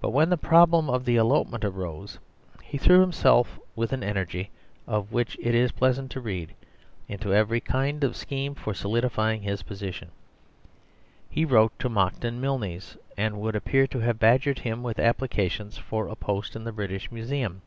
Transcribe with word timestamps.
But 0.00 0.10
when 0.10 0.30
the 0.30 0.36
problem 0.36 0.88
of 0.88 1.04
the 1.04 1.16
elopement 1.16 1.64
arose 1.64 2.20
he 2.62 2.78
threw 2.78 3.00
himself 3.00 3.58
with 3.74 3.92
an 3.92 4.04
energy, 4.04 4.48
of 4.86 5.10
which 5.10 5.36
it 5.40 5.56
is 5.56 5.72
pleasant 5.72 6.12
to 6.12 6.20
read, 6.20 6.54
into 7.08 7.34
every 7.34 7.58
kind 7.60 8.04
of 8.04 8.14
scheme 8.14 8.54
for 8.54 8.74
solidifying 8.74 9.42
his 9.42 9.64
position. 9.64 10.12
He 11.28 11.44
wrote 11.44 11.76
to 11.80 11.88
Monckton 11.88 12.40
Milnes, 12.40 12.96
and 13.16 13.40
would 13.40 13.56
appear 13.56 13.88
to 13.88 13.98
have 13.98 14.20
badgered 14.20 14.60
him 14.60 14.84
with 14.84 15.00
applications 15.00 15.76
for 15.76 16.06
a 16.06 16.14
post 16.14 16.54
in 16.54 16.62
the 16.62 16.70
British 16.70 17.10
Museum. 17.10 17.62